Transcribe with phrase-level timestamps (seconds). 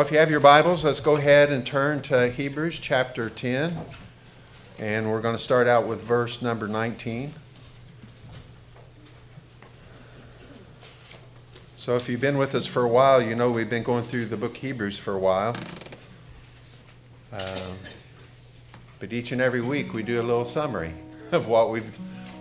[0.00, 3.76] Well, if you have your Bibles, let's go ahead and turn to Hebrews chapter 10.
[4.78, 7.34] And we're going to start out with verse number 19.
[11.76, 14.24] So, if you've been with us for a while, you know we've been going through
[14.24, 15.54] the book Hebrews for a while.
[17.30, 17.76] Um,
[19.00, 20.94] but each and every week we do a little summary
[21.30, 21.98] of what we've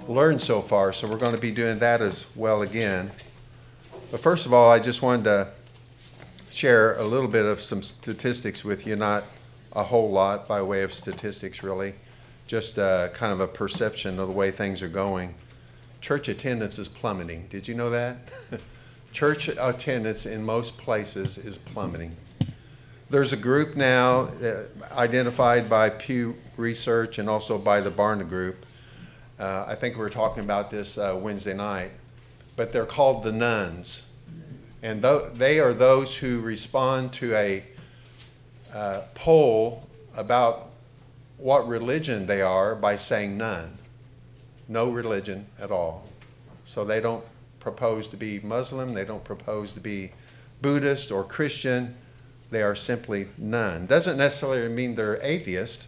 [0.08, 0.94] learned so far.
[0.94, 3.12] So, we're going to be doing that as well again.
[4.12, 5.50] But first of all, I just wanted to
[6.60, 9.24] share a little bit of some statistics with you, not
[9.72, 11.94] a whole lot by way of statistics, really,
[12.48, 15.34] just uh, kind of a perception of the way things are going.
[16.02, 17.48] Church attendance is plummeting.
[17.50, 18.18] Did you know that?
[19.14, 22.18] Church attendance in most places is plummeting.
[23.10, 24.66] There's a group now uh,
[24.98, 28.66] identified by Pew Research and also by the Barna Group.
[29.40, 31.92] Uh, I think we were talking about this uh, Wednesday night,
[32.58, 34.09] but they're called the nones
[34.82, 37.64] and th- they are those who respond to a
[38.74, 40.70] uh, poll about
[41.38, 43.78] what religion they are by saying none.
[44.68, 46.06] No religion at all.
[46.66, 47.24] So they don't
[47.60, 50.12] propose to be Muslim, they don't propose to be
[50.62, 51.96] Buddhist or Christian.
[52.52, 53.86] They are simply none.
[53.86, 55.88] Doesn't necessarily mean they're atheist,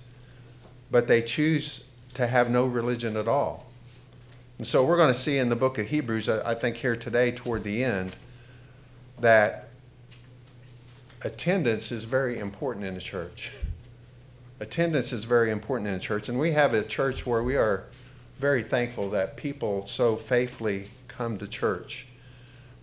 [0.92, 3.66] but they choose to have no religion at all.
[4.58, 7.32] And so we're going to see in the book of Hebrews, I think here today
[7.32, 8.16] toward the end,
[9.22, 9.70] that
[11.24, 13.52] attendance is very important in a church.
[14.60, 17.86] Attendance is very important in a church, and we have a church where we are
[18.38, 22.08] very thankful that people so faithfully come to church.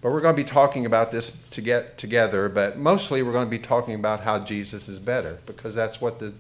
[0.01, 3.47] But we're going to be talking about this to get together, but mostly we're going
[3.47, 6.33] to be talking about how Jesus is better, because that's what the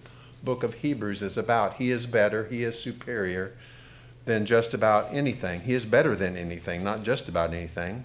[0.44, 1.74] book of Hebrews is about.
[1.74, 3.52] He is better, He is superior
[4.24, 5.62] than just about anything.
[5.62, 8.04] He is better than anything, not just about anything.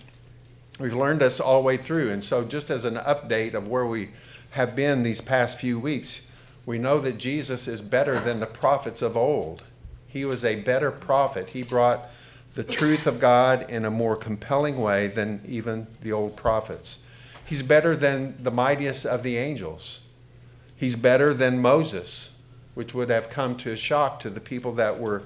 [0.80, 2.12] We've learned this all the way through.
[2.12, 4.10] And so, just as an update of where we
[4.52, 6.28] have been these past few weeks,
[6.66, 9.64] we know that Jesus is better than the prophets of old.
[10.08, 11.50] He was a better prophet.
[11.50, 12.10] He brought
[12.56, 17.06] the truth of God in a more compelling way than even the old prophets.
[17.46, 20.06] He's better than the mightiest of the angels.
[20.76, 22.38] He's better than Moses,
[22.74, 25.24] which would have come to a shock to the people that were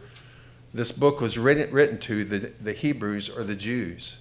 [0.73, 4.19] this book was written, written to, the, the Hebrews or the Jews.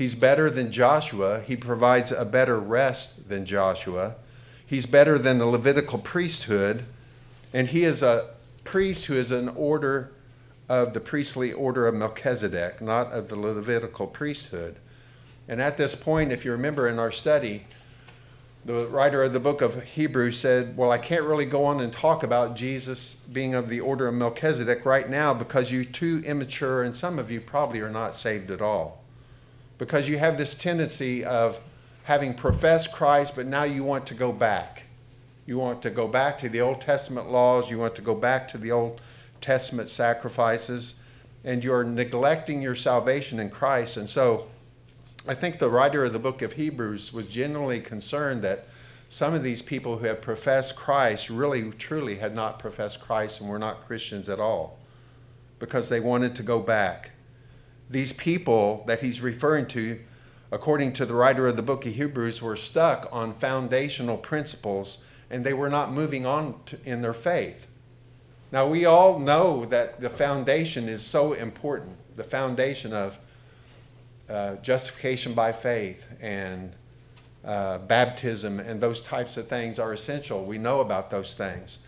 [0.00, 1.42] He's better than Joshua.
[1.42, 4.14] He provides a better rest than Joshua.
[4.64, 6.86] He's better than the Levitical priesthood.
[7.52, 8.30] And he is a
[8.64, 10.10] priest who is an order
[10.70, 14.76] of the priestly order of Melchizedek, not of the Levitical priesthood.
[15.46, 17.66] And at this point, if you remember in our study,
[18.64, 21.92] the writer of the book of Hebrews said, Well, I can't really go on and
[21.92, 26.82] talk about Jesus being of the order of Melchizedek right now because you're too immature,
[26.82, 28.99] and some of you probably are not saved at all
[29.80, 31.58] because you have this tendency of
[32.04, 34.82] having professed Christ, but now you want to go back.
[35.46, 38.46] You want to go back to the Old Testament laws, you want to go back
[38.48, 39.00] to the Old
[39.40, 41.00] Testament sacrifices,
[41.44, 43.96] and you're neglecting your salvation in Christ.
[43.96, 44.48] And so
[45.26, 48.66] I think the writer of the book of Hebrews was genuinely concerned that
[49.08, 53.48] some of these people who have professed Christ really, truly had not professed Christ and
[53.48, 54.78] were not Christians at all
[55.58, 57.09] because they wanted to go back
[57.90, 59.98] these people that he's referring to,
[60.52, 65.44] according to the writer of the book of Hebrews, were stuck on foundational principles and
[65.44, 67.68] they were not moving on to, in their faith.
[68.52, 73.18] Now, we all know that the foundation is so important the foundation of
[74.28, 76.72] uh, justification by faith and
[77.44, 80.44] uh, baptism and those types of things are essential.
[80.44, 81.78] We know about those things.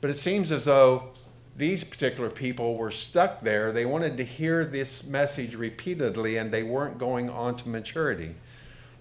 [0.00, 1.10] But it seems as though
[1.56, 3.70] these particular people were stuck there.
[3.70, 8.34] They wanted to hear this message repeatedly and they weren't going on to maturity.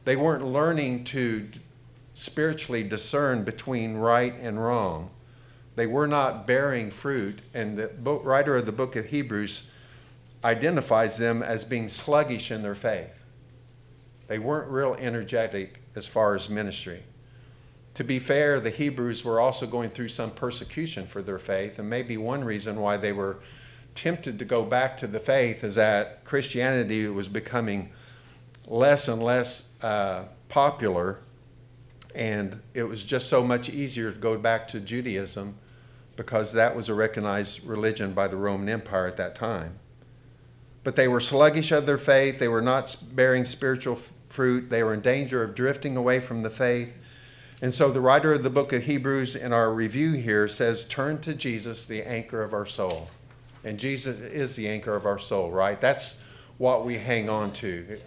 [0.05, 1.47] They weren't learning to
[2.13, 5.09] spiritually discern between right and wrong.
[5.75, 9.71] They were not bearing fruit, and the writer of the book of Hebrews
[10.43, 13.23] identifies them as being sluggish in their faith.
[14.27, 17.03] They weren't real energetic as far as ministry.
[17.95, 21.89] To be fair, the Hebrews were also going through some persecution for their faith, and
[21.89, 23.37] maybe one reason why they were
[23.93, 27.91] tempted to go back to the faith is that Christianity was becoming
[28.65, 31.19] less and less uh, popular,
[32.15, 35.57] and it was just so much easier to go back to Judaism
[36.15, 39.77] because that was a recognized religion by the Roman Empire at that time.
[40.83, 44.95] But they were sluggish of their faith, they were not bearing spiritual fruit, they were
[44.95, 46.97] in danger of drifting away from the faith
[47.63, 51.21] and so the writer of the book of Hebrews in our review here says, Turn
[51.21, 53.07] to Jesus, the anchor of our soul.
[53.63, 55.79] And Jesus is the anchor of our soul, right?
[55.79, 58.01] That's what we hang on to.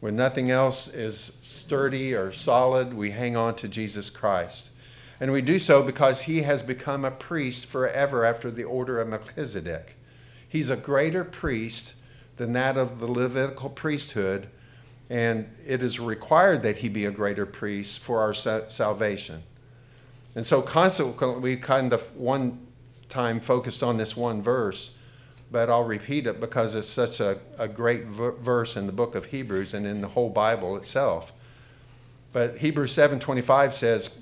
[0.00, 4.70] When nothing else is sturdy or solid, we hang on to Jesus Christ.
[5.20, 9.08] And we do so because he has become a priest forever after the order of
[9.08, 9.98] Melchizedek.
[10.48, 11.96] He's a greater priest
[12.38, 14.48] than that of the Levitical priesthood,
[15.14, 19.44] and it is required that he be a greater priest for our salvation.
[20.34, 22.58] And so, consequently, we kind of one
[23.08, 24.98] time focused on this one verse,
[25.52, 29.26] but I'll repeat it because it's such a, a great verse in the book of
[29.26, 31.32] Hebrews and in the whole Bible itself.
[32.32, 34.18] But Hebrews 7:25 says,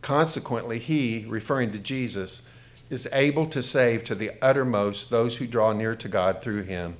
[0.00, 2.44] "Consequently, he, referring to Jesus,
[2.88, 6.96] is able to save to the uttermost those who draw near to God through him,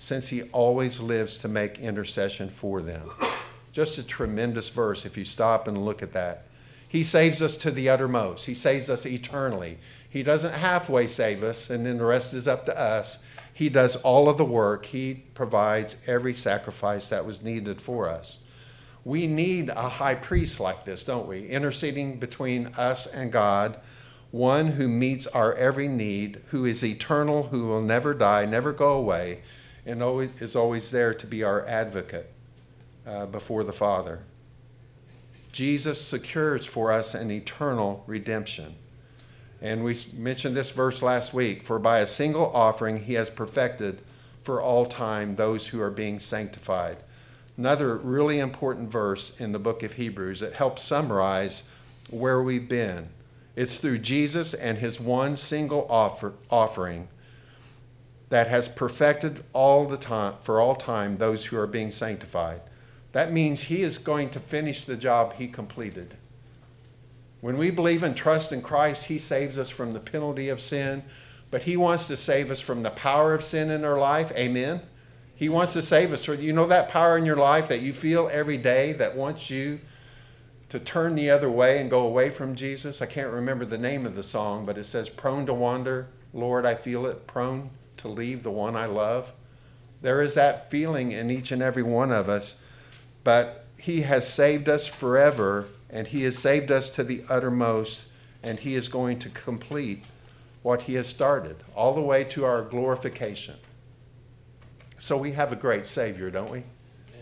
[0.00, 3.10] since he always lives to make intercession for them.
[3.70, 6.46] Just a tremendous verse if you stop and look at that.
[6.88, 9.76] He saves us to the uttermost, he saves us eternally.
[10.08, 13.26] He doesn't halfway save us and then the rest is up to us.
[13.52, 18.42] He does all of the work, he provides every sacrifice that was needed for us.
[19.04, 21.46] We need a high priest like this, don't we?
[21.46, 23.78] Interceding between us and God
[24.30, 28.96] one who meets our every need, who is eternal, who will never die, never go
[28.96, 29.40] away,
[29.86, 32.32] and always, is always there to be our advocate
[33.06, 34.20] uh, before the Father.
[35.52, 38.76] Jesus secures for us an eternal redemption.
[39.60, 44.00] And we mentioned this verse last week for by a single offering he has perfected
[44.42, 46.98] for all time those who are being sanctified.
[47.56, 51.68] Another really important verse in the book of Hebrews that helps summarize
[52.08, 53.10] where we've been
[53.56, 57.08] it's through Jesus and his one single offer, offering
[58.30, 62.62] that has perfected all the time for all time those who are being sanctified.
[63.12, 66.14] That means he is going to finish the job he completed.
[67.40, 71.02] When we believe and trust in Christ, he saves us from the penalty of sin,
[71.50, 74.30] but he wants to save us from the power of sin in our life.
[74.36, 74.80] Amen.
[75.34, 77.92] He wants to save us from you know that power in your life that you
[77.92, 79.80] feel every day that wants you
[80.68, 83.02] to turn the other way and go away from Jesus.
[83.02, 86.64] I can't remember the name of the song, but it says, Prone to wander, Lord,
[86.64, 89.32] I feel it, prone to leave the one I love.
[90.02, 92.62] There is that feeling in each and every one of us,
[93.24, 98.08] but He has saved us forever, and He has saved us to the uttermost,
[98.42, 100.04] and He is going to complete
[100.62, 103.56] what He has started, all the way to our glorification.
[104.98, 106.64] So we have a great Savior, don't we?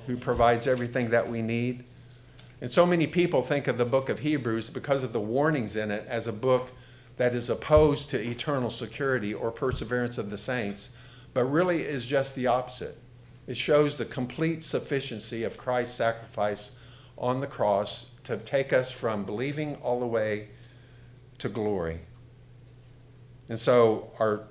[0.07, 1.85] Who provides everything that we need.
[2.61, 5.91] And so many people think of the book of Hebrews because of the warnings in
[5.91, 6.73] it as a book
[7.19, 10.97] that is opposed to eternal security or perseverance of the saints,
[11.35, 12.97] but really is just the opposite.
[13.47, 16.83] It shows the complete sufficiency of Christ's sacrifice
[17.17, 20.49] on the cross to take us from believing all the way
[21.39, 22.01] to glory.
[23.49, 24.45] And so our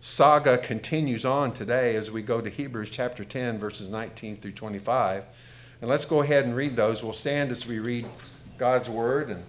[0.00, 5.24] saga continues on today as we go to Hebrews chapter 10, verses 19 through 25.
[5.80, 7.02] And let's go ahead and read those.
[7.02, 8.06] We'll stand as we read
[8.58, 9.42] God's word and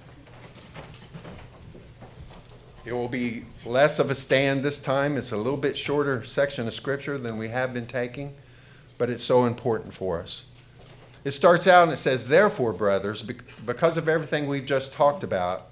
[2.90, 5.16] it will be less of a stand this time.
[5.16, 8.34] It's a little bit shorter section of scripture than we have been taking,
[8.98, 10.50] but it's so important for us.
[11.24, 13.22] It starts out and it says, Therefore, brothers,
[13.64, 15.68] because of everything we've just talked about,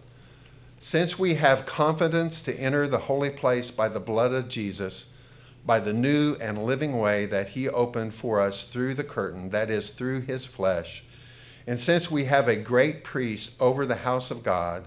[0.77, 5.11] since we have confidence to enter the holy place by the blood of Jesus,
[5.65, 9.71] by the new and living way that he opened for us through the curtain, that
[9.71, 11.03] is, through his flesh.
[11.65, 14.85] And since we have a great priest over the house of God,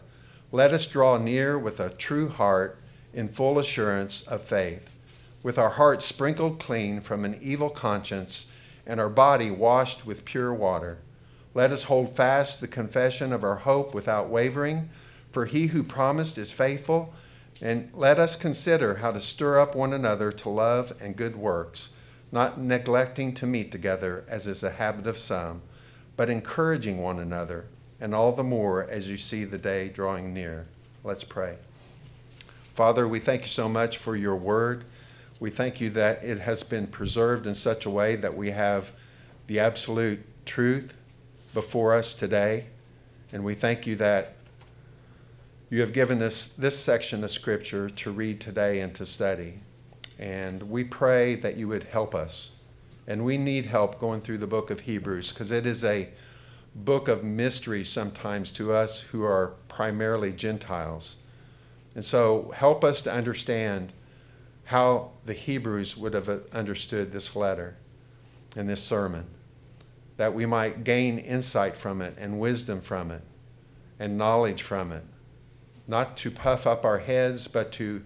[0.52, 2.78] let us draw near with a true heart
[3.12, 4.94] in full assurance of faith,
[5.42, 8.52] with our hearts sprinkled clean from an evil conscience
[8.86, 10.98] and our body washed with pure water.
[11.54, 14.88] Let us hold fast the confession of our hope without wavering,
[15.30, 17.14] for he who promised is faithful.
[17.62, 21.94] And let us consider how to stir up one another to love and good works,
[22.32, 25.62] not neglecting to meet together, as is the habit of some,
[26.16, 27.66] but encouraging one another,
[28.00, 30.66] and all the more as you see the day drawing near.
[31.04, 31.56] Let's pray.
[32.72, 34.84] Father, we thank you so much for your word.
[35.38, 38.92] We thank you that it has been preserved in such a way that we have
[39.46, 40.96] the absolute truth
[41.52, 42.66] before us today.
[43.32, 44.34] And we thank you that
[45.68, 49.60] you have given us this section of Scripture to read today and to study.
[50.18, 52.56] And we pray that you would help us.
[53.06, 56.08] And we need help going through the book of Hebrews because it is a
[56.74, 61.22] book of mystery sometimes to us who are primarily Gentiles.
[61.94, 63.92] And so help us to understand
[64.64, 67.76] how the Hebrews would have understood this letter
[68.54, 69.26] and this sermon,
[70.16, 73.22] that we might gain insight from it and wisdom from it
[73.98, 75.04] and knowledge from it
[75.90, 78.02] not to puff up our heads, but to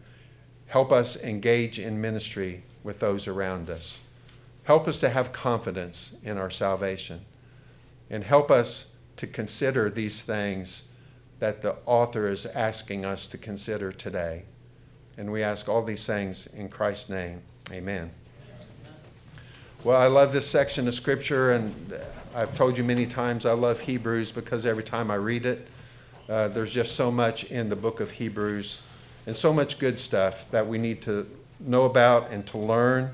[0.68, 4.00] help us engage in ministry with those around us.
[4.64, 7.20] Help us to have confidence in our salvation.
[8.10, 10.92] And help us to consider these things
[11.40, 14.44] that the author is asking us to consider today.
[15.16, 17.42] And we ask all these things in Christ's name.
[17.70, 18.10] Amen.
[19.84, 21.94] Well, I love this section of Scripture, and
[22.34, 25.68] I've told you many times I love Hebrews because every time I read it,
[26.28, 28.86] uh, there's just so much in the book of Hebrews
[29.26, 31.26] and so much good stuff that we need to
[31.60, 33.10] know about and to learn.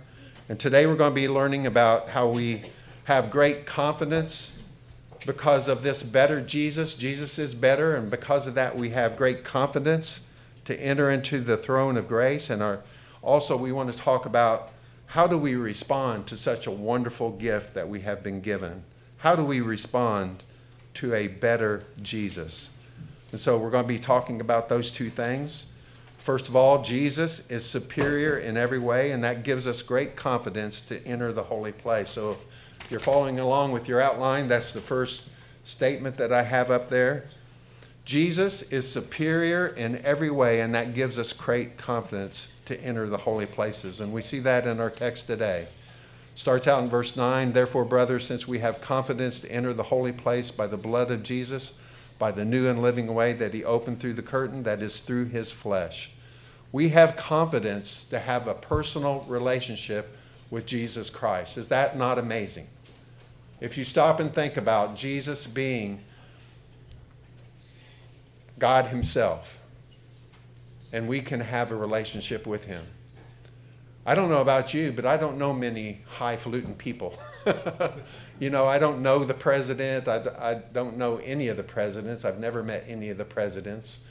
[0.49, 2.63] And today we're going to be learning about how we
[3.05, 4.60] have great confidence
[5.27, 6.95] because of this better Jesus.
[6.95, 10.27] Jesus is better, and because of that, we have great confidence
[10.65, 12.51] to enter into the throne of grace.
[12.51, 12.81] And our,
[13.23, 14.71] also, we want to talk about
[15.07, 18.85] how do we respond to such a wonderful gift that we have been given?
[19.19, 20.43] How do we respond
[20.95, 22.73] to a better Jesus?
[23.31, 25.73] And so, we're going to be talking about those two things.
[26.19, 30.81] First of all, Jesus is superior in every way, and that gives us great confidence
[30.83, 32.11] to enter the holy place.
[32.11, 32.37] So,
[32.81, 35.31] if you're following along with your outline, that's the first
[35.65, 37.25] statement that I have up there.
[38.05, 43.19] Jesus is superior in every way, and that gives us great confidence to enter the
[43.19, 44.01] holy places.
[44.01, 45.69] And we see that in our text today.
[46.35, 50.13] Starts out in verse 9 Therefore, brothers, since we have confidence to enter the holy
[50.13, 51.79] place by the blood of Jesus,
[52.19, 55.27] by the new and living way that he opened through the curtain, that is through
[55.27, 56.13] his flesh.
[56.73, 60.17] We have confidence to have a personal relationship
[60.51, 61.57] with Jesus Christ.
[61.57, 62.67] Is that not amazing?
[63.61, 66.01] If you stop and think about Jesus being
[68.59, 69.59] God Himself,
[70.93, 72.85] and we can have a relationship with Him.
[74.07, 77.15] I don't know about you, but I don't know many highfalutin people.
[78.41, 80.09] you know, I don't know the president.
[80.09, 82.25] I, I don't know any of the presidents.
[82.25, 84.07] I've never met any of the presidents.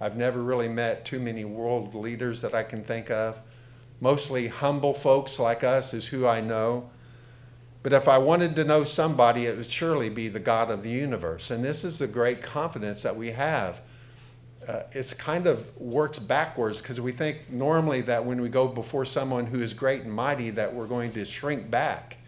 [0.00, 3.40] I've never really met too many world leaders that I can think of.
[4.00, 6.90] Mostly humble folks like us is who I know.
[7.82, 10.90] But if I wanted to know somebody, it would surely be the God of the
[10.90, 11.50] universe.
[11.50, 13.80] And this is the great confidence that we have
[14.68, 19.04] uh, it's kind of works backwards because we think normally that when we go before
[19.04, 22.18] someone who is great and mighty that we're going to shrink back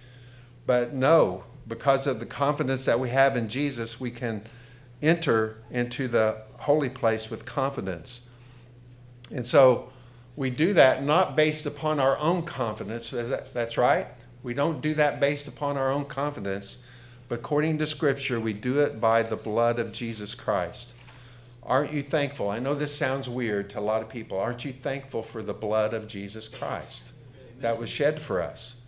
[0.66, 4.42] but no because of the confidence that we have in jesus we can
[5.02, 8.28] enter into the holy place with confidence
[9.30, 9.91] and so
[10.36, 13.10] we do that not based upon our own confidence
[13.52, 14.06] that's right
[14.42, 16.82] we don't do that based upon our own confidence
[17.28, 20.94] but according to scripture we do it by the blood of jesus christ
[21.64, 22.50] Aren't you thankful?
[22.50, 24.38] I know this sounds weird to a lot of people.
[24.38, 27.12] Aren't you thankful for the blood of Jesus Christ
[27.60, 28.80] that was shed for us?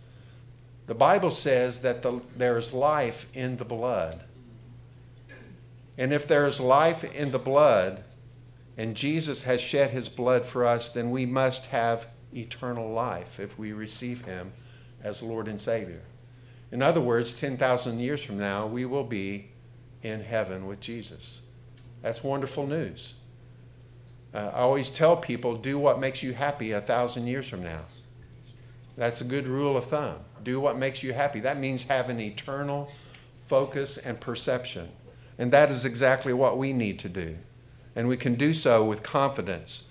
[0.87, 4.21] The Bible says that the, there's life in the blood.
[5.97, 8.03] And if there's life in the blood,
[8.77, 13.57] and Jesus has shed his blood for us, then we must have eternal life if
[13.57, 14.51] we receive him
[15.01, 16.01] as Lord and Savior.
[16.71, 19.51] In other words, 10,000 years from now, we will be
[20.03, 21.43] in heaven with Jesus.
[22.01, 23.15] That's wonderful news.
[24.33, 27.85] Uh, I always tell people do what makes you happy a thousand years from now.
[28.97, 30.19] That's a good rule of thumb.
[30.43, 31.39] Do what makes you happy.
[31.39, 32.91] That means have an eternal
[33.37, 34.89] focus and perception.
[35.37, 37.37] And that is exactly what we need to do.
[37.95, 39.89] And we can do so with confidence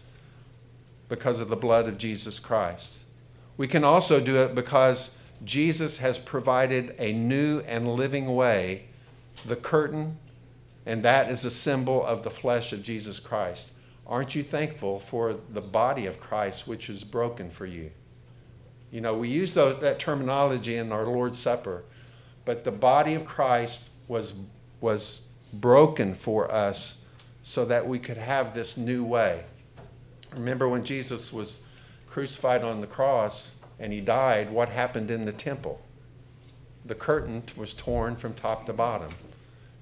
[1.08, 3.04] because of the blood of Jesus Christ.
[3.56, 8.84] We can also do it because Jesus has provided a new and living way,
[9.44, 10.18] the curtain
[10.86, 13.72] and that is a symbol of the flesh of Jesus Christ.
[14.06, 17.90] Aren't you thankful for the body of Christ, which is broken for you?
[18.90, 21.84] You know, we use those, that terminology in our Lord's Supper,
[22.44, 24.38] but the body of Christ was,
[24.80, 27.03] was broken for us
[27.44, 29.44] so that we could have this new way.
[30.34, 31.60] Remember when Jesus was
[32.06, 35.80] crucified on the cross and he died, what happened in the temple?
[36.86, 39.10] The curtain was torn from top to bottom.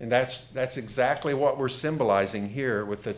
[0.00, 3.14] And that's, that's exactly what we're symbolizing here with the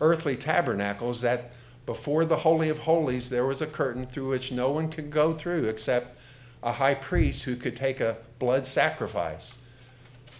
[0.00, 1.50] earthly tabernacles that
[1.84, 5.32] before the Holy of Holies, there was a curtain through which no one could go
[5.32, 6.16] through except
[6.62, 9.58] a high priest who could take a blood sacrifice.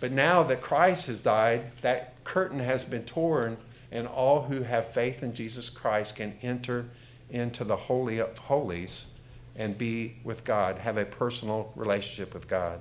[0.00, 3.58] But now that Christ has died, that curtain has been torn,
[3.92, 6.86] and all who have faith in Jesus Christ can enter
[7.28, 9.12] into the Holy of Holies
[9.56, 12.80] and be with God, have a personal relationship with God.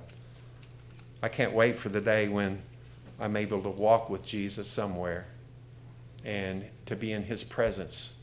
[1.22, 2.62] I can't wait for the day when
[3.18, 5.26] I'm able to walk with Jesus somewhere
[6.24, 8.22] and to be in his presence.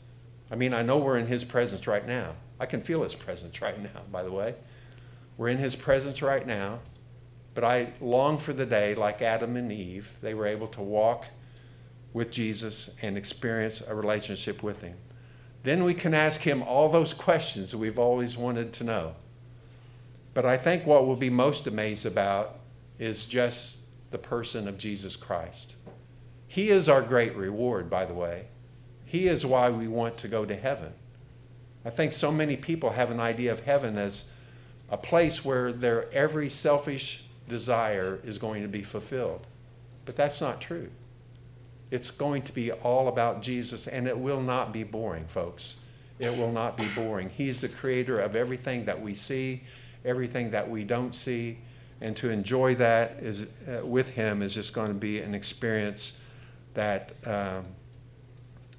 [0.50, 2.32] I mean, I know we're in his presence right now.
[2.58, 4.54] I can feel his presence right now, by the way.
[5.36, 6.80] We're in his presence right now,
[7.54, 11.26] but I long for the day, like Adam and Eve, they were able to walk
[12.12, 14.96] with Jesus and experience a relationship with him.
[15.62, 19.16] Then we can ask him all those questions we've always wanted to know.
[20.34, 22.60] But I think what we'll be most amazed about
[22.98, 23.78] is just
[24.10, 25.76] the person of Jesus Christ.
[26.46, 28.46] He is our great reward, by the way.
[29.04, 30.92] He is why we want to go to heaven.
[31.84, 34.30] I think so many people have an idea of heaven as
[34.90, 39.46] a place where their every selfish desire is going to be fulfilled.
[40.04, 40.90] But that's not true.
[41.90, 45.80] It's going to be all about Jesus, and it will not be boring, folks.
[46.18, 47.30] It will not be boring.
[47.30, 49.62] He's the creator of everything that we see,
[50.04, 51.58] everything that we don't see,
[52.00, 56.20] and to enjoy that is uh, with Him is just going to be an experience
[56.74, 57.64] that um,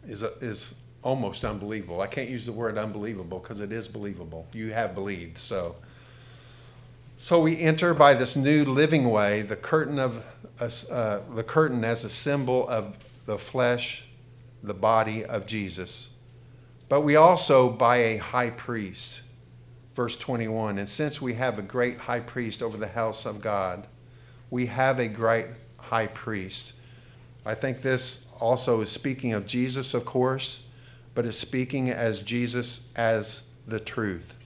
[0.05, 2.01] is is almost unbelievable.
[2.01, 4.47] I can't use the word unbelievable because it is believable.
[4.53, 5.75] You have believed, so.
[7.21, 10.25] So we enter by this new living way, the curtain of
[10.61, 12.95] uh, the curtain as a symbol of
[13.25, 14.05] the flesh,
[14.63, 16.11] the body of Jesus.
[16.87, 19.23] But we also by a high priest.
[19.95, 23.85] Verse 21 And since we have a great high priest over the house of God,
[24.49, 26.75] we have a great high priest.
[27.45, 30.69] I think this also is speaking of Jesus, of course,
[31.15, 34.38] but is speaking as Jesus as the truth.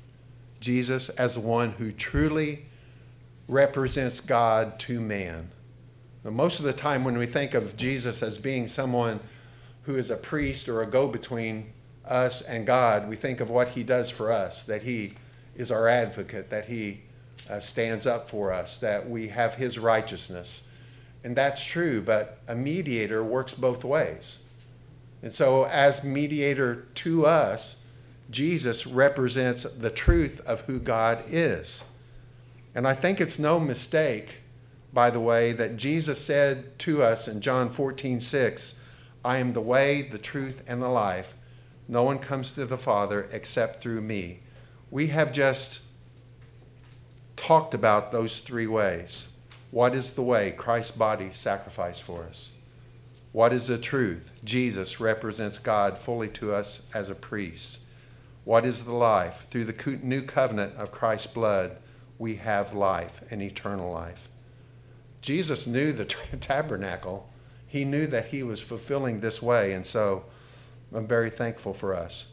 [0.64, 2.66] Jesus as one who truly
[3.50, 5.50] represents God to man.
[6.24, 9.20] Now, most of the time, when we think of Jesus as being someone
[9.84, 11.74] who is a priest or a go between
[12.06, 15.16] us and God, we think of what he does for us, that he
[15.54, 17.02] is our advocate, that he
[17.50, 20.70] uh, stands up for us, that we have his righteousness.
[21.26, 24.46] And that's true, but a mediator works both ways.
[25.22, 27.83] And so, as mediator to us,
[28.30, 31.86] Jesus represents the truth of who God is.
[32.76, 34.40] And I think it's no mistake,
[34.92, 38.82] by the way, that Jesus said to us in John 14, 6,
[39.24, 41.36] I am the way, the truth, and the life.
[41.88, 44.40] No one comes to the Father except through me.
[44.90, 45.82] We have just
[47.36, 49.36] talked about those three ways.
[49.72, 50.52] What is the way?
[50.52, 52.56] Christ's body sacrificed for us.
[53.32, 54.32] What is the truth?
[54.44, 57.80] Jesus represents God fully to us as a priest.
[58.46, 59.46] What is the life?
[59.48, 61.78] Through the new covenant of Christ's blood,
[62.18, 64.28] we have life and eternal life.
[65.22, 66.06] Jesus knew the
[66.40, 67.30] tabernacle.
[67.68, 70.26] He knew that he was fulfilling this way, and so
[70.94, 72.32] I'm very thankful for us.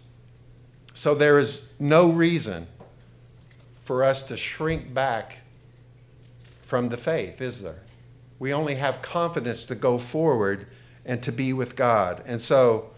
[0.92, 2.66] So there is no reason
[3.75, 5.38] for us to shrink back
[6.61, 7.83] from the faith, is there?
[8.38, 10.66] We only have confidence to go forward
[11.05, 12.23] and to be with God.
[12.27, 12.90] And so,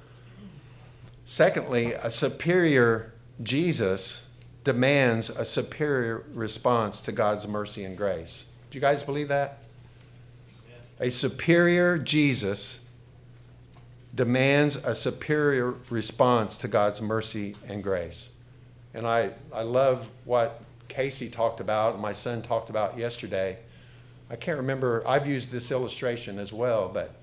[1.25, 4.31] secondly, a superior Jesus
[4.65, 8.53] demands a superior response to God's mercy and grace.
[8.71, 9.59] Do you guys believe that?
[11.01, 12.89] A superior Jesus
[14.15, 18.31] demands a superior response to God's mercy and grace.
[18.95, 23.57] And I, I love what Casey talked about, and my son talked about yesterday.
[24.31, 27.15] I can't remember, I've used this illustration as well, but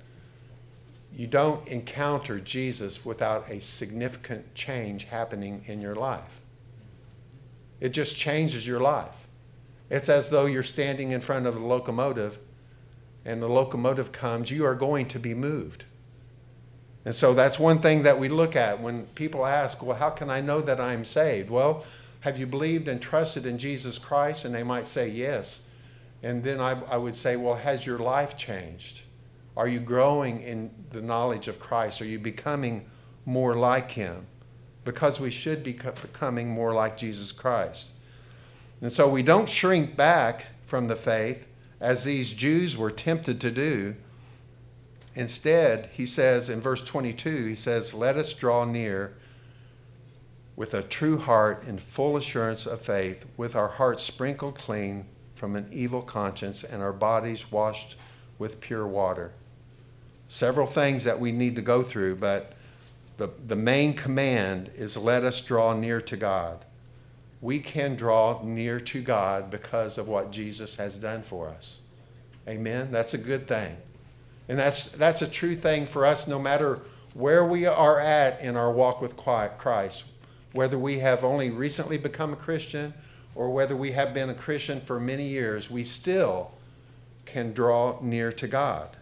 [1.15, 6.41] you don't encounter Jesus without a significant change happening in your life.
[7.79, 9.27] It just changes your life.
[9.89, 12.39] It's as though you're standing in front of a locomotive
[13.25, 15.85] and the locomotive comes, you are going to be moved.
[17.05, 20.29] And so that's one thing that we look at when people ask, Well, how can
[20.29, 21.49] I know that I'm saved?
[21.49, 21.85] Well,
[22.21, 24.45] have you believed and trusted in Jesus Christ?
[24.45, 25.67] And they might say, Yes.
[26.21, 29.03] And then I, I would say, Well, has your life changed?
[29.59, 32.01] Are you growing in the knowledge of Christ?
[32.01, 32.85] Are you becoming
[33.25, 34.25] more like Him?
[34.83, 37.93] because we should be becoming more like Jesus Christ.
[38.81, 41.47] And so we don't shrink back from the faith
[41.79, 43.95] as these Jews were tempted to do.
[45.13, 49.13] Instead, he says in verse 22, he says, Let us draw near
[50.55, 55.55] with a true heart in full assurance of faith, with our hearts sprinkled clean from
[55.55, 57.95] an evil conscience and our bodies washed
[58.37, 59.33] with pure water.
[60.29, 62.53] Several things that we need to go through, but
[63.17, 66.63] the, the main command is let us draw near to God.
[67.41, 71.81] We can draw near to God because of what Jesus has done for us.
[72.47, 72.91] Amen.
[72.91, 73.75] That's a good thing.
[74.47, 76.79] And that's that's a true thing for us no matter
[77.13, 80.05] where we are at in our walk with Christ,
[80.53, 82.93] whether we have only recently become a Christian
[83.35, 86.51] or whether we have been a Christian for many years, we still
[87.25, 88.95] can draw near to God.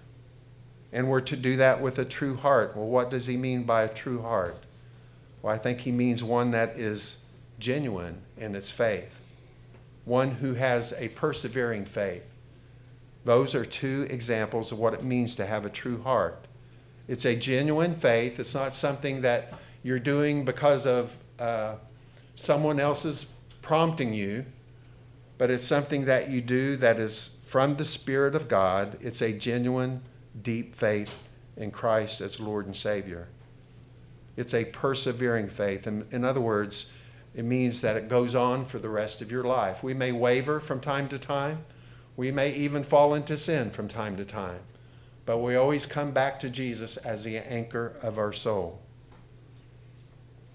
[0.92, 2.76] And we're to do that with a true heart.
[2.76, 4.64] Well, what does he mean by a true heart?
[5.42, 7.24] Well, I think he means one that is
[7.60, 9.22] genuine in its faith,
[10.06, 12.34] one who has a persevering faith.
[13.26, 16.46] Those are two examples of what it means to have a true heart.
[17.08, 21.76] It's a genuine faith, it's not something that you're doing because of uh,
[22.36, 24.46] someone else's prompting you,
[25.38, 28.98] but it's something that you do that is from the Spirit of God.
[29.02, 30.02] It's a genuine,
[30.42, 31.20] deep faith
[31.56, 33.28] in Christ as Lord and Savior.
[34.36, 35.88] It's a persevering faith.
[35.88, 36.94] In, in other words,
[37.34, 39.84] it means that it goes on for the rest of your life.
[39.84, 41.66] We may waver from time to time.
[42.16, 44.62] We may even fall into sin from time to time.
[45.26, 48.82] But we always come back to Jesus as the anchor of our soul.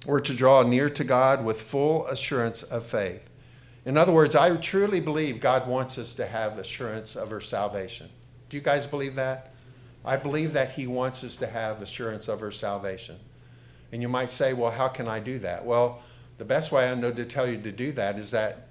[0.06, 3.30] We're to draw near to God with full assurance of faith.
[3.84, 8.08] In other words, I truly believe God wants us to have assurance of our salvation.
[8.48, 9.51] Do you guys believe that?
[10.04, 13.16] I believe that He wants us to have assurance of our salvation.
[13.92, 15.64] And you might say, well, how can I do that?
[15.64, 16.02] Well,
[16.38, 18.68] the best way I know to tell you to do that is that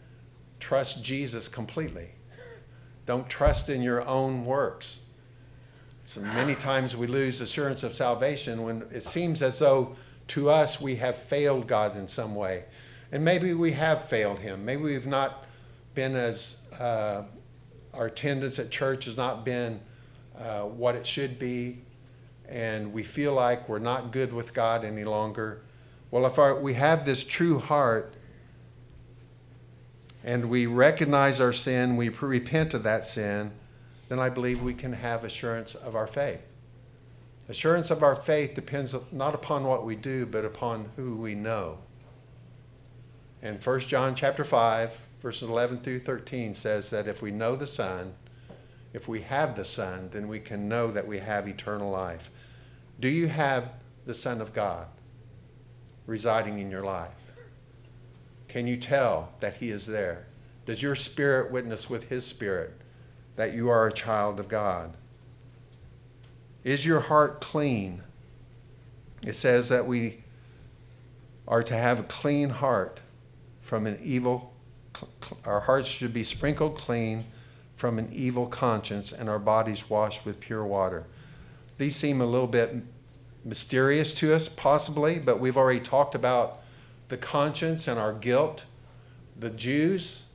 [0.60, 2.10] trust Jesus completely.
[3.06, 5.06] Don't trust in your own works.
[6.04, 9.96] So many times we lose assurance of salvation when it seems as though
[10.28, 12.66] to us we have failed God in some way.
[13.12, 14.66] And maybe we have failed Him.
[14.66, 15.46] Maybe we've not
[15.94, 17.24] been as, uh,
[17.94, 19.80] our attendance at church has not been
[20.38, 21.80] uh, what it should be.
[22.48, 25.62] And we feel like we're not good with God any longer.
[26.10, 28.14] Well, if our, we have this true heart
[30.24, 33.54] and we recognize our sin, we repent of that sin,
[34.10, 36.42] then I believe we can have assurance of our faith.
[37.48, 41.80] Assurance of our faith depends not upon what we do, but upon who we know.
[43.42, 47.66] And 1 John chapter 5, verses 11 through 13 says that if we know the
[47.66, 48.14] Son,
[48.94, 52.30] if we have the Son, then we can know that we have eternal life.
[53.00, 53.74] Do you have
[54.06, 54.88] the Son of God
[56.06, 57.12] residing in your life?
[58.48, 60.26] Can you tell that He is there?
[60.66, 62.74] Does your spirit witness with His spirit
[63.38, 64.94] that you are a child of God?
[66.64, 68.04] Is your heart clean?
[69.26, 70.24] It says that we
[71.48, 73.00] are to have a clean heart
[73.62, 74.54] from an evil,
[75.46, 77.26] our hearts should be sprinkled clean
[77.82, 81.04] from an evil conscience and our bodies washed with pure water.
[81.80, 82.76] These seem a little bit
[83.44, 86.60] mysterious to us, possibly, but we've already talked about
[87.08, 88.66] the conscience and our guilt.
[89.40, 90.28] The Jews,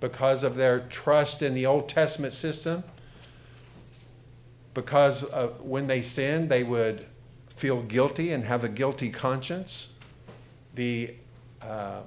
[0.00, 2.82] because of their trust in the Old Testament system,
[4.74, 7.06] because of, when they sinned, they would
[7.48, 9.94] feel guilty and have a guilty conscience.
[10.74, 11.14] The
[11.62, 12.00] uh,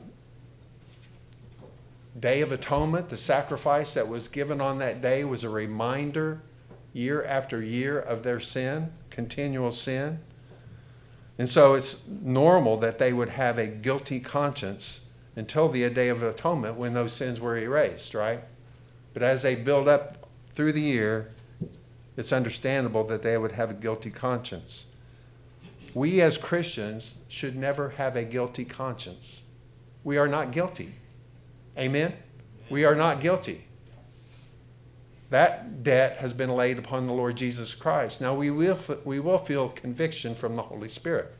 [2.19, 6.41] Day of Atonement, the sacrifice that was given on that day, was a reminder
[6.93, 10.19] year after year of their sin, continual sin.
[11.37, 16.21] And so it's normal that they would have a guilty conscience until the Day of
[16.21, 18.41] Atonement when those sins were erased, right?
[19.13, 21.31] But as they build up through the year,
[22.17, 24.91] it's understandable that they would have a guilty conscience.
[25.93, 29.45] We as Christians should never have a guilty conscience.
[30.03, 30.95] We are not guilty.
[31.81, 32.13] Amen?
[32.69, 33.65] We are not guilty.
[35.31, 38.21] That debt has been laid upon the Lord Jesus Christ.
[38.21, 41.33] Now we will, we will feel conviction from the Holy Spirit.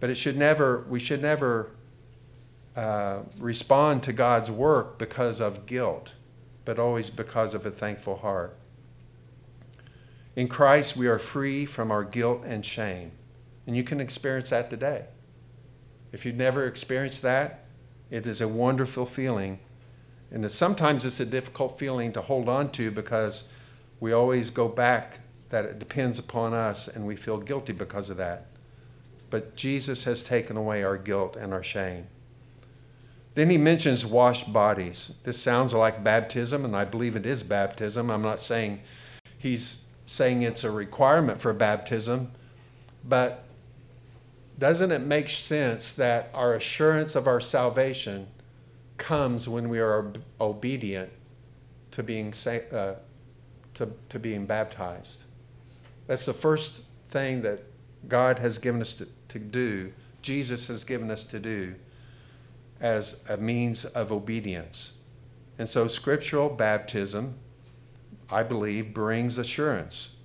[0.00, 1.70] But it should never, we should never
[2.76, 6.12] uh, respond to God's work because of guilt,
[6.64, 8.56] but always because of a thankful heart.
[10.36, 13.12] In Christ, we are free from our guilt and shame.
[13.66, 15.06] And you can experience that today.
[16.12, 17.64] If you've never experienced that,
[18.10, 19.58] it is a wonderful feeling.
[20.30, 23.50] And sometimes it's a difficult feeling to hold on to because
[24.00, 28.16] we always go back that it depends upon us and we feel guilty because of
[28.18, 28.46] that.
[29.30, 32.06] But Jesus has taken away our guilt and our shame.
[33.34, 35.16] Then he mentions washed bodies.
[35.24, 38.10] This sounds like baptism, and I believe it is baptism.
[38.10, 38.80] I'm not saying
[39.38, 42.32] he's saying it's a requirement for baptism,
[43.04, 43.44] but
[44.58, 48.26] doesn't it make sense that our assurance of our salvation
[48.96, 51.10] comes when we are obedient
[51.92, 52.34] to being,
[52.72, 52.94] uh,
[53.74, 55.24] to, to being baptized?
[56.08, 57.60] That's the first thing that
[58.08, 59.92] God has given us to, to do,
[60.22, 61.76] Jesus has given us to do
[62.80, 64.98] as a means of obedience.
[65.58, 67.34] And so, scriptural baptism,
[68.30, 70.16] I believe, brings assurance.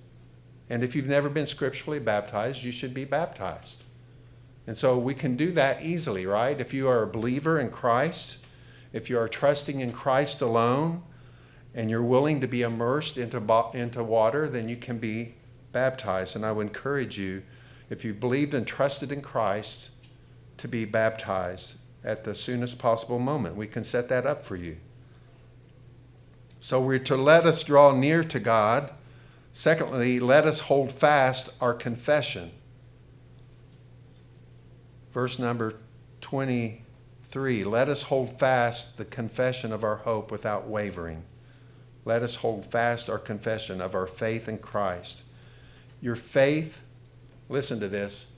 [0.70, 3.84] And if you've never been scripturally baptized, you should be baptized.
[4.66, 6.58] And so we can do that easily, right?
[6.58, 8.46] If you are a believer in Christ,
[8.92, 11.02] if you are trusting in Christ alone,
[11.74, 13.38] and you're willing to be immersed into,
[13.74, 15.34] into water, then you can be
[15.72, 16.36] baptized.
[16.36, 17.42] And I would encourage you,
[17.90, 19.90] if you believed and trusted in Christ,
[20.56, 23.56] to be baptized at the soonest possible moment.
[23.56, 24.76] We can set that up for you.
[26.60, 28.90] So we're to let us draw near to God.
[29.52, 32.52] Secondly, let us hold fast our confession
[35.14, 35.76] verse number
[36.20, 41.22] 23 let us hold fast the confession of our hope without wavering.
[42.04, 45.24] Let us hold fast our confession of our faith in Christ.
[46.02, 46.82] Your faith,
[47.48, 48.32] listen to this,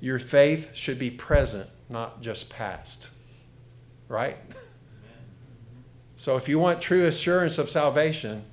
[0.00, 3.10] your faith should be present, not just past.
[4.06, 4.36] Right?
[6.14, 8.44] So if you want true assurance of salvation,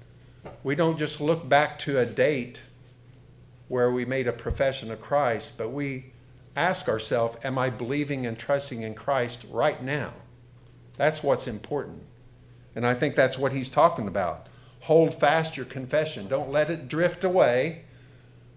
[0.64, 2.64] we don't just look back to a date
[3.68, 6.06] where we made a profession of Christ, but we
[6.56, 10.14] ask ourselves, Am I believing and trusting in Christ right now?
[10.98, 12.04] That's what's important.
[12.76, 14.48] And I think that's what he's talking about.
[14.82, 16.28] Hold fast your confession.
[16.28, 17.84] Don't let it drift away,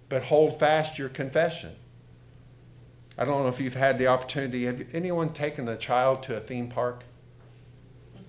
[0.09, 1.75] but hold fast your confession.
[3.17, 4.65] I don't know if you've had the opportunity.
[4.67, 7.05] Have anyone taken a child to a theme park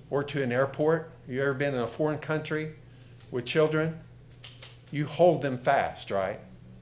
[0.10, 1.12] or to an airport?
[1.28, 2.74] You ever been in a foreign country
[3.30, 4.00] with children?
[4.92, 6.40] You hold them fast, right?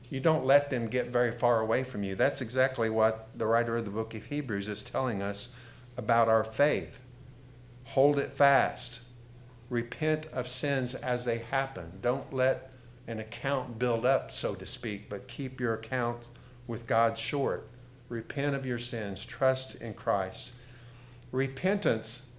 [0.09, 2.15] You don't let them get very far away from you.
[2.15, 5.53] That's exactly what the writer of the book of Hebrews is telling us
[5.97, 7.01] about our faith.
[7.85, 9.01] Hold it fast.
[9.69, 11.99] Repent of sins as they happen.
[12.01, 12.71] Don't let
[13.05, 16.29] an account build up, so to speak, but keep your account
[16.67, 17.67] with God short.
[18.07, 19.25] Repent of your sins.
[19.25, 20.53] Trust in Christ.
[21.33, 22.31] Repentance,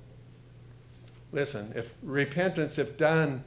[1.32, 3.44] listen, if repentance, if done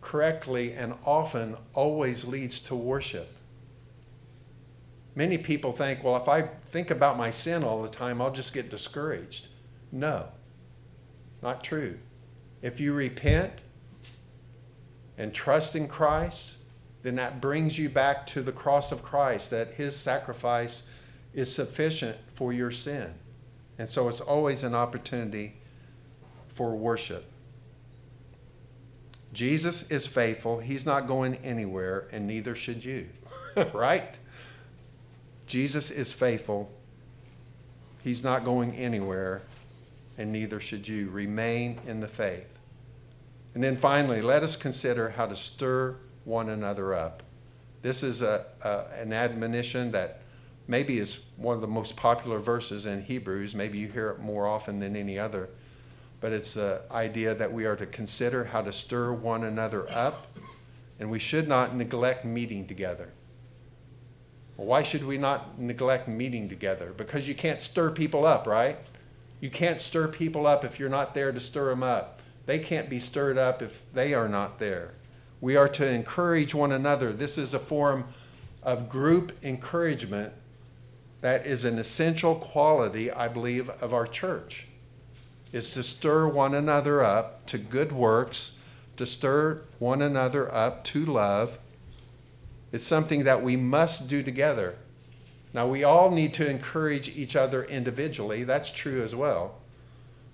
[0.00, 3.35] correctly and often, always leads to worship.
[5.16, 8.52] Many people think, well, if I think about my sin all the time, I'll just
[8.52, 9.48] get discouraged.
[9.90, 10.26] No,
[11.42, 11.98] not true.
[12.60, 13.52] If you repent
[15.16, 16.58] and trust in Christ,
[17.02, 20.90] then that brings you back to the cross of Christ, that his sacrifice
[21.32, 23.14] is sufficient for your sin.
[23.78, 25.54] And so it's always an opportunity
[26.48, 27.32] for worship.
[29.32, 30.60] Jesus is faithful.
[30.60, 33.08] He's not going anywhere, and neither should you.
[33.72, 34.18] right?
[35.46, 36.70] Jesus is faithful.
[38.02, 39.42] He's not going anywhere,
[40.18, 41.08] and neither should you.
[41.08, 42.58] Remain in the faith.
[43.54, 47.22] And then finally, let us consider how to stir one another up.
[47.82, 50.22] This is a, a, an admonition that
[50.68, 53.54] maybe is one of the most popular verses in Hebrews.
[53.54, 55.48] Maybe you hear it more often than any other.
[56.20, 60.26] But it's the idea that we are to consider how to stir one another up,
[60.98, 63.12] and we should not neglect meeting together.
[64.56, 66.92] Why should we not neglect meeting together?
[66.96, 68.78] Because you can't stir people up, right?
[69.40, 72.20] You can't stir people up if you're not there to stir them up.
[72.46, 74.92] They can't be stirred up if they are not there.
[75.40, 77.12] We are to encourage one another.
[77.12, 78.04] This is a form
[78.62, 80.32] of group encouragement
[81.20, 84.68] that is an essential quality, I believe, of our church.
[85.52, 88.58] Is to stir one another up to good works,
[88.96, 91.58] to stir one another up to love,
[92.76, 94.76] it's something that we must do together.
[95.54, 98.44] Now, we all need to encourage each other individually.
[98.44, 99.54] That's true as well.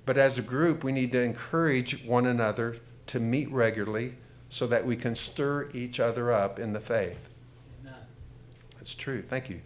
[0.06, 4.14] But as a group, we need to encourage one another to meet regularly
[4.48, 7.28] so that we can stir each other up in the faith.
[7.80, 7.94] Amen.
[8.74, 9.22] That's true.
[9.22, 9.60] Thank you.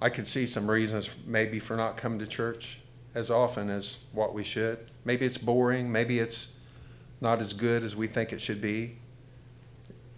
[0.00, 2.80] I could see some reasons maybe for not coming to church
[3.14, 4.78] as often as what we should.
[5.04, 6.58] Maybe it's boring, maybe it's
[7.20, 8.98] not as good as we think it should be.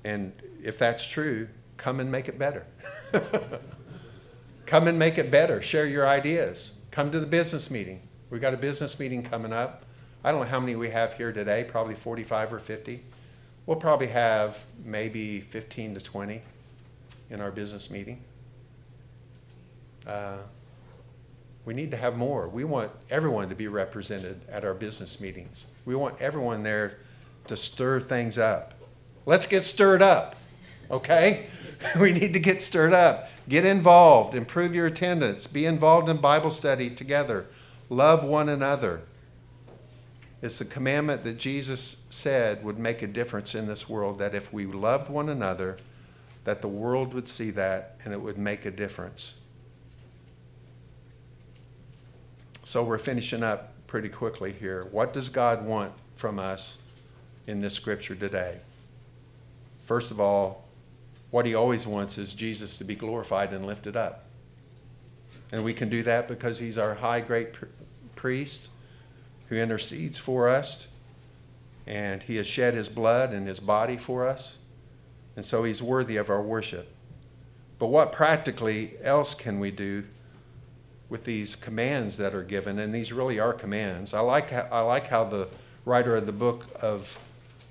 [0.05, 2.67] And if that's true, come and make it better.
[4.67, 5.63] come and make it better.
[5.63, 6.81] Share your ideas.
[6.91, 8.03] Come to the business meeting.
[8.31, 9.85] We've got a business meeting coming up.
[10.25, 13.03] I don't know how many we have here today, probably 45 or 50.
[13.67, 16.43] We'll probably have maybe 15 to 20
[17.31, 18.25] in our business meeting.
[20.09, 20.39] Uh,
[21.67, 22.49] we need to have more.
[22.49, 25.67] We want everyone to be represented at our business meetings.
[25.85, 26.99] We want everyone there
[27.47, 28.73] to stir things up.
[29.27, 30.37] Let's get stirred up,
[30.91, 31.47] okay?
[32.01, 33.29] we need to get stirred up.
[33.49, 37.47] Get involved, improve your attendance, be involved in Bible study together,
[37.91, 39.03] love one another.
[40.41, 44.53] It's a commandment that Jesus said would make a difference in this world that if
[44.53, 45.77] we loved one another,
[46.45, 49.41] that the world would see that and it would make a difference.
[52.69, 54.87] So we're finishing up pretty quickly here.
[54.91, 56.83] What does God want from us
[57.47, 58.59] in this scripture today?
[59.85, 60.69] First of all,
[61.31, 64.27] what he always wants is Jesus to be glorified and lifted up.
[65.51, 67.55] And we can do that because he's our high great
[68.17, 68.69] priest
[69.49, 70.89] who intercedes for us
[71.87, 74.59] and he has shed his blood and his body for us.
[75.37, 76.95] And so he's worthy of our worship.
[77.79, 80.05] But what practically else can we do
[81.09, 84.13] with these commands that are given, and these really are commands.
[84.13, 85.49] I like how, I like how the
[85.85, 87.19] writer of the book of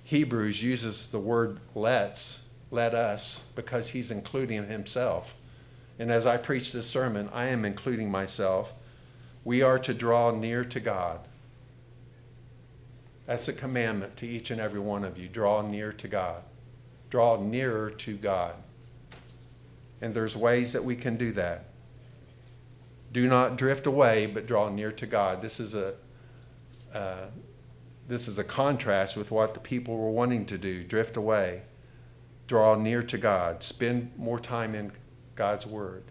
[0.04, 5.36] Hebrews uses the word let's, let us, because he's including himself.
[6.00, 8.73] And as I preach this sermon, I am including myself.
[9.43, 11.19] We are to draw near to God.
[13.26, 15.28] That's a commandment to each and every one of you.
[15.28, 16.43] Draw near to God.
[17.10, 18.56] Draw nearer to God.
[20.02, 21.67] And there's ways that we can do that.
[23.18, 25.42] Do not drift away, but draw near to God.
[25.42, 25.96] This is a
[26.94, 27.26] uh,
[28.08, 31.64] this is a contrast with what the people were wanting to do: drift away,
[32.46, 34.92] draw near to God, spend more time in
[35.34, 36.04] God's Word,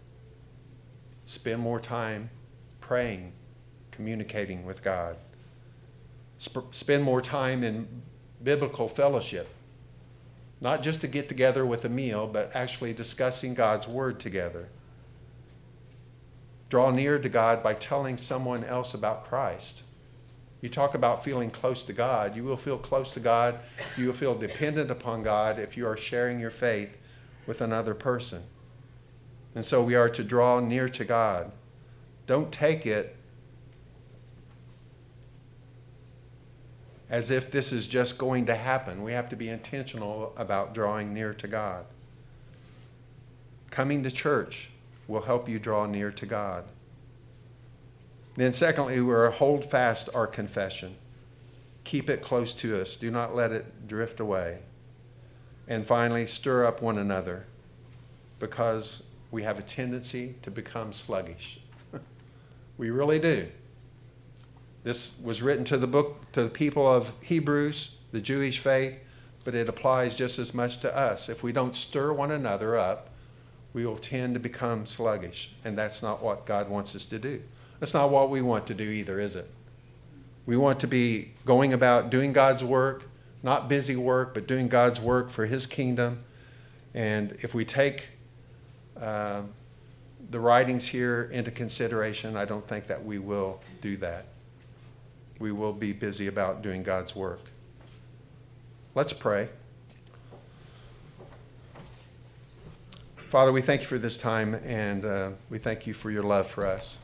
[1.23, 2.29] spend more time
[2.81, 3.31] praying,
[3.89, 5.15] communicating with God
[6.35, 7.87] sp- spend more time in
[8.43, 9.47] biblical fellowship.
[10.59, 14.67] Not just to get together with a meal, but actually discussing God's Word together.
[16.69, 19.83] Draw near to God by telling someone else about Christ.
[20.61, 22.35] You talk about feeling close to God.
[22.35, 23.59] You will feel close to God.
[23.95, 26.97] You will feel dependent upon God if you are sharing your faith
[27.45, 28.43] with another person.
[29.55, 31.51] And so we are to draw near to God.
[32.25, 33.15] Don't take it
[37.09, 39.03] as if this is just going to happen.
[39.03, 41.85] We have to be intentional about drawing near to God.
[43.69, 44.71] Coming to church
[45.07, 46.65] will help you draw near to God.
[48.35, 50.95] Then, secondly, we're hold fast our confession.
[51.83, 52.95] Keep it close to us.
[52.95, 54.59] Do not let it drift away.
[55.67, 57.45] And finally, stir up one another
[58.39, 61.59] because we have a tendency to become sluggish.
[62.77, 63.47] we really do.
[64.83, 68.99] This was written to the book to the people of Hebrews, the Jewish faith,
[69.43, 71.27] but it applies just as much to us.
[71.27, 73.09] If we don't stir one another up,
[73.73, 77.41] we will tend to become sluggish, and that's not what God wants us to do.
[77.79, 79.49] That's not what we want to do either, is it?
[80.45, 83.05] We want to be going about doing God's work,
[83.43, 86.23] not busy work, but doing God's work for His kingdom.
[86.93, 88.07] And if we take
[88.99, 89.41] uh,
[90.29, 94.25] the writings here into consideration, I don't think that we will do that
[95.39, 97.39] we will be busy about doing God's work.
[98.95, 99.49] Let's pray.
[103.27, 106.47] Father, we thank you for this time and uh, we thank you for your love
[106.47, 106.99] for us.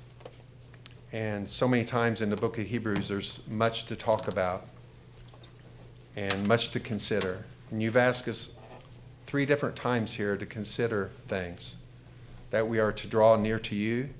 [1.11, 4.65] And so many times in the book of Hebrews, there's much to talk about
[6.15, 7.43] and much to consider.
[7.69, 8.57] And you've asked us
[9.23, 11.75] three different times here to consider things
[12.51, 14.11] that we are to draw near to you,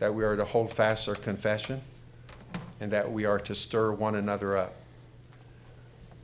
[0.00, 1.80] that we are to hold fast our confession,
[2.78, 4.74] and that we are to stir one another up.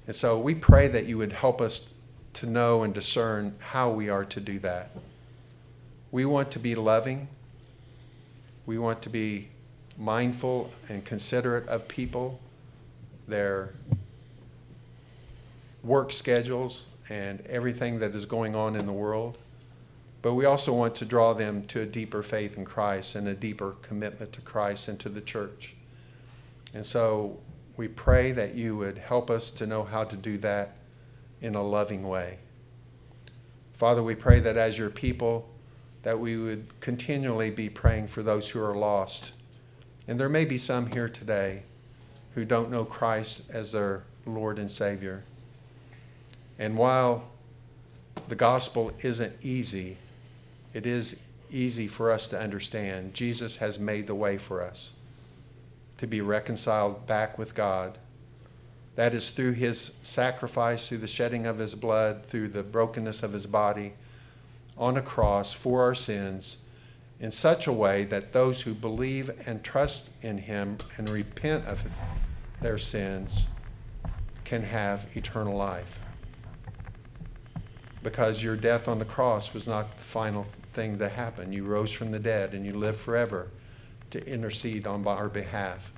[0.06, 1.94] And so we pray that you would help us
[2.38, 4.90] to know and discern how we are to do that.
[6.12, 7.26] We want to be loving.
[8.64, 9.48] We want to be
[9.96, 12.38] mindful and considerate of people,
[13.26, 13.74] their
[15.82, 19.36] work schedules, and everything that is going on in the world.
[20.22, 23.34] But we also want to draw them to a deeper faith in Christ and a
[23.34, 25.74] deeper commitment to Christ and to the church.
[26.72, 27.40] And so
[27.76, 30.77] we pray that you would help us to know how to do that
[31.40, 32.38] in a loving way.
[33.74, 35.48] Father, we pray that as your people,
[36.02, 39.32] that we would continually be praying for those who are lost.
[40.06, 41.62] And there may be some here today
[42.34, 45.24] who don't know Christ as their Lord and Savior.
[46.58, 47.28] And while
[48.28, 49.96] the gospel isn't easy,
[50.74, 51.20] it is
[51.50, 53.14] easy for us to understand.
[53.14, 54.94] Jesus has made the way for us
[55.98, 57.98] to be reconciled back with God.
[58.98, 63.32] That is through his sacrifice, through the shedding of his blood, through the brokenness of
[63.32, 63.92] his body
[64.76, 66.56] on a cross for our sins
[67.20, 71.84] in such a way that those who believe and trust in him and repent of
[72.60, 73.46] their sins
[74.42, 76.00] can have eternal life.
[78.02, 81.54] Because your death on the cross was not the final thing that happened.
[81.54, 83.50] You rose from the dead and you live forever
[84.10, 85.92] to intercede on our behalf.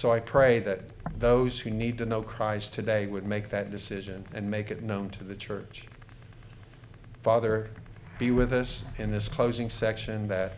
[0.00, 0.80] So I pray that
[1.18, 5.10] those who need to know Christ today would make that decision and make it known
[5.10, 5.88] to the church.
[7.20, 7.68] Father,
[8.18, 10.54] be with us in this closing section that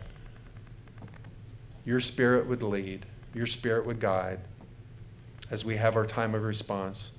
[1.83, 4.39] your spirit would lead, your spirit would guide
[5.51, 7.11] as we have our time of response.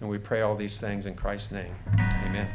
[0.00, 1.76] And we pray all these things in Christ's name.
[2.26, 2.50] Amen.